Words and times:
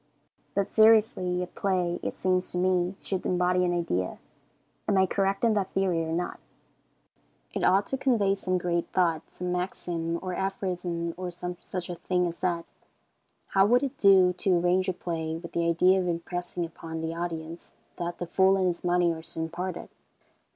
But 0.55 0.65
seriously, 0.65 1.43
a 1.43 1.45
play, 1.45 1.99
it 2.01 2.15
seems 2.15 2.53
to 2.53 2.57
me, 2.57 2.95
should 2.99 3.23
embody 3.23 3.63
an 3.63 3.71
idea. 3.77 4.17
Am 4.87 4.97
I 4.97 5.05
correct 5.05 5.43
in 5.43 5.53
that 5.53 5.69
theory 5.75 6.03
or 6.03 6.11
not? 6.11 6.39
It 7.53 7.63
ought 7.63 7.85
to 7.85 7.99
convey 7.99 8.33
some 8.33 8.57
great 8.57 8.87
thought, 8.93 9.21
some 9.29 9.51
maxim 9.51 10.17
or 10.23 10.33
aphorism, 10.33 11.13
or 11.17 11.29
some 11.29 11.55
such 11.59 11.87
a 11.87 11.93
thing 11.93 12.25
as 12.25 12.39
that. 12.39 12.65
How 13.49 13.67
would 13.67 13.83
it 13.83 13.99
do 13.99 14.33
to 14.39 14.57
arrange 14.59 14.89
a 14.89 14.93
play 14.93 15.35
with 15.37 15.51
the 15.51 15.69
idea 15.69 15.99
of 15.99 16.07
impressing 16.07 16.65
upon 16.65 17.01
the 17.01 17.13
audience 17.13 17.71
that 17.97 18.17
"the 18.17 18.25
fool 18.25 18.57
and 18.57 18.65
his 18.65 18.83
money 18.83 19.13
are 19.13 19.21
soon 19.21 19.49
parted?" 19.49 19.89